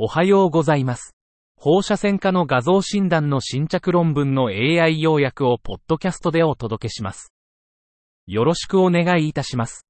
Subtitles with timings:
[0.00, 1.16] おはようございます。
[1.56, 7.32] 放射線科の画像診断の新着論文の AI 要約をポッドキャストでお届けします。
[8.28, 9.88] よろしくお願いいたします。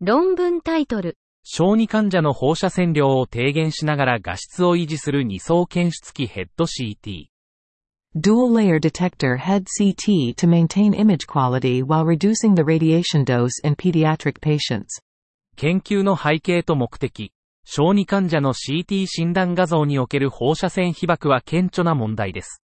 [0.00, 1.16] 論文タイトル。
[1.44, 7.26] 小児患者の放射線量を低減しながら画質を維持する二層検出器ヘッド CT。
[8.16, 14.40] Dual layer detector head CT to maintain image quality while reducing the radiation dose in pediatric
[14.40, 15.00] patients.
[15.54, 17.33] 研究の背景と目的。
[17.64, 22.62] 小児患者の CT 診断画像における放射線被曝は顕著な問題です。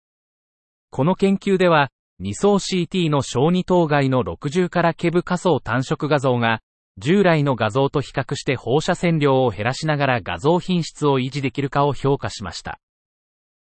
[0.91, 6.60] この研究では、2層 CT の小児当該の60からケブ下層単色画像が、
[6.98, 12.79] 従来の画像と比較して放射線量を減らしながら画像品質を維持できるかを評価しました。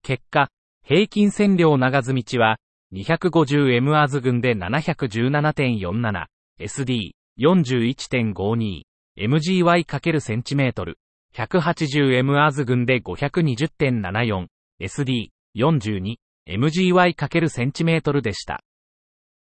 [0.03, 0.49] 結果、
[0.85, 2.57] 平均線量長ず道は、
[2.95, 6.27] 250M アーズ群で717.47、
[6.59, 8.83] SD41.52、
[9.19, 10.95] mgy×cm、
[11.35, 14.47] 180M アーズ群で520.74、
[14.81, 16.17] SD、42、
[16.49, 18.61] MGY×cm でした。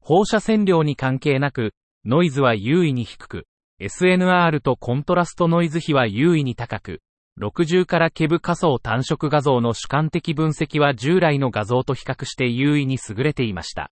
[0.01, 1.73] 放射線量に関係なく、
[2.05, 3.47] ノイズは優位に低く、
[3.81, 7.01] SNR とコントラストノイズ比は優位に高く、
[7.41, 13.91] 60からケブ仮想単色画像の主観的分析は従来の画像と比較して優位に優れていました。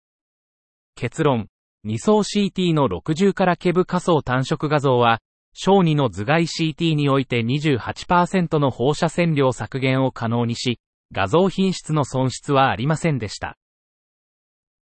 [0.96, 1.48] 結論、
[1.88, 5.20] 2層 CT の60からケブ仮想単色画像は、
[5.54, 10.80] 小児の頭蓋 CT において28%の放射線量削減を可能にし、
[11.12, 13.58] 画像品質の損失はありませんでした。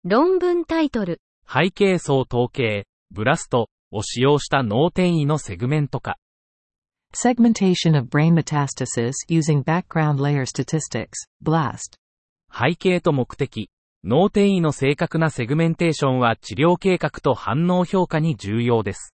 [0.05, 1.21] 論文タイトル。
[1.51, 6.19] 背景層統計、ブラストを使用した脳転移のセグメント化。
[7.15, 11.09] Segmentation of brain metastasis using background layer statistics,
[11.43, 11.97] BLAST.
[12.53, 13.71] 背景と目的。
[14.05, 19.15] 脳転移の正確なセグメンテーションは治療計画と反応評価に重要です。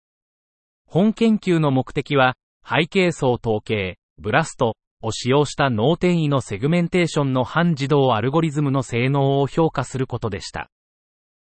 [0.94, 2.36] 本研究の目的は、
[2.70, 10.70] 背景層統計、 BLASTを使用した脳転移のセグメンテーションの半自動アルゴリズムの性能を評価することでした。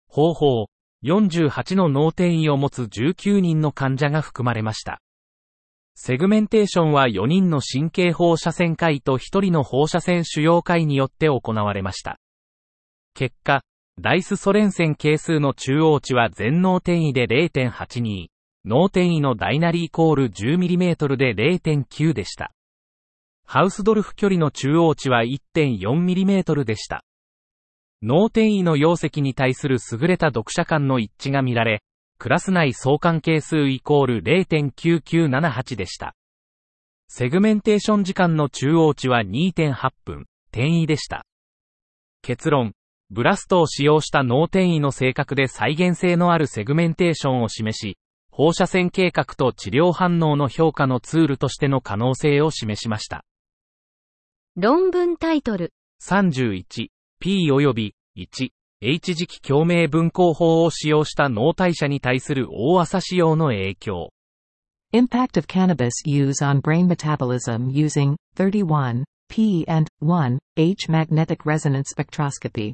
[0.08, 0.66] 方法、
[1.04, 5.00] 48の脳転移を持つ19人の患者が含まれました。
[5.94, 12.18] セグメンテーションは4人の神経放射線科医と1人の放射線腫瘍科医によって行われました。
[13.14, 13.62] 結果、
[13.98, 18.26] ダイスソレン線係数の中央値は全脳転移で0.82、
[18.64, 22.52] 脳転移の大なりイコール 10mm で0.9でした。
[23.46, 27.02] ハウスドルフ距離の中央値は 1.4mm でした。
[28.02, 31.82] 脳転移の容積に対する優れた読者間の一致が見られ、
[32.18, 36.14] クラス内相関係数イコール0.9978でした。
[37.08, 41.24] セグメンテーション時間の中央値は2.8分、転移でした。
[42.22, 42.74] 結論、
[43.10, 47.96] BLASTを使用した脳転移の正確で再現性のあるセグメンテーションを示し、
[48.30, 53.24] 放射線計画と治療反応の評価のツールとしての可能性を示しました。
[54.56, 55.72] 論文タイトル。
[56.02, 56.88] 31、
[57.20, 58.50] P 及び1、
[58.82, 64.10] H 磁気共鳴分光法を使用した脳代謝に対する大朝使用の影響。
[64.92, 72.72] Impact of cannabis use on brain metabolism using 31 P and 1 H magnetic resonance spectroscopy.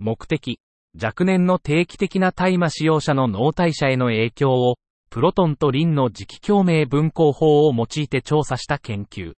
[0.00, 0.58] 目的、
[1.00, 4.78] 若年の定期的な大麻使用者の脳代謝への影響を、
[5.12, 9.34] プロトンとリンの磁気共鳴分光法を用いて調査した研究。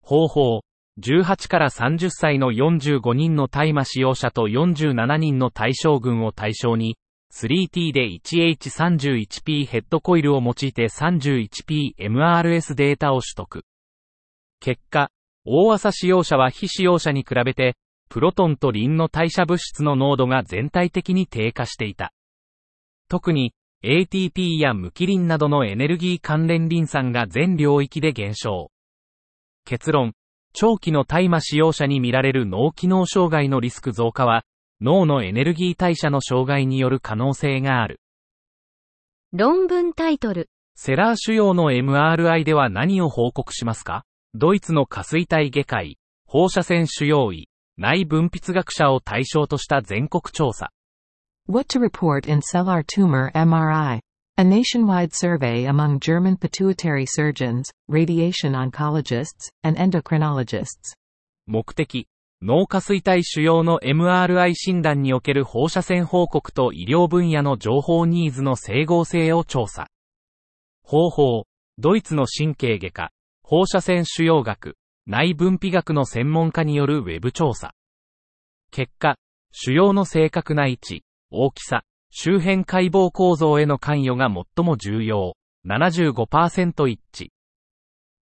[0.00, 0.60] 方法、
[1.00, 6.96] 18から30歳の45人の大麻使用者と47人の対象群を対象に、
[7.34, 13.64] 3T で 1H31P ヘッドコイルを用いて 31P MRS データを取得。
[14.60, 15.10] 結果、
[15.44, 17.74] 大朝使用者は非使用者に比べて、
[18.08, 22.12] プロトンとリンの代謝物質の濃度が全体的に低下していた。
[23.08, 23.52] 特に、
[23.84, 28.70] ATP やムキリンなどのエネルギー関連リン酸が全領域で減少。
[29.64, 30.14] 結論、
[30.52, 34.44] 長期の大麻使用者に見られる脳機能障害のリスク増加は、
[34.80, 38.00] 脳のエネルギー代謝の障害による可能性がある。
[39.32, 40.48] 論文タイトル。
[40.74, 44.04] セラー腫瘍の MRI では何を報告しますか？
[44.34, 47.48] ドイツの下垂体外科医、放射線腫瘍医、
[47.78, 50.70] 内分泌学者を対象とした全国調査。
[51.48, 54.00] What to report in cellular tumor MRI.
[54.36, 60.96] A nationwide survey among German pituitary surgeons, radiation oncologists, and endocrinologists.
[61.46, 62.08] 目的、
[62.42, 69.86] 脳下垂体腫瘍の MRI 診断における放射線報告と医療分野の情報ニーズの整合性を調査。
[70.82, 71.46] 方法、
[71.78, 73.10] ドイツの神経外科、
[73.44, 74.76] 放射線腫瘍学、
[75.06, 77.72] 内分泌学の専門家によるウェブ調査。
[78.72, 79.14] 結果、
[79.52, 81.04] 腫瘍の正確な位置、
[81.38, 85.34] 大きさ、周辺解剖構造への関与が最も重要。
[85.66, 87.28] 75%一致。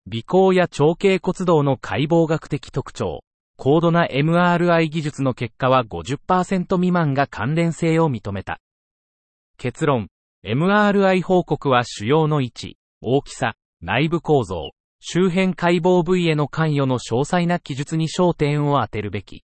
[0.07, 3.21] 微光や長径骨動の解剖学的特徴、
[3.55, 8.59] 高度な MRI 技術の結果は50%未満が関連性を認めた。
[9.57, 10.07] 結論、
[10.43, 19.43] MRI 報告は主要の位置、大きさ、内部構造、周辺解剖部位への関与の詳細な記述に焦点を当てるべき。